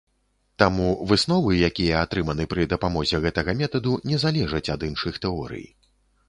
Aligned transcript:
Таму 0.61 0.85
высновы, 1.09 1.51
якія 1.69 1.99
атрыманы 2.05 2.47
пры 2.53 2.65
дапамозе 2.73 3.21
гэтага 3.27 3.55
метаду, 3.61 3.91
не 4.13 4.17
залежаць 4.25 4.65
ад 4.79 4.89
іншых 4.89 5.21
тэорый. 5.29 5.65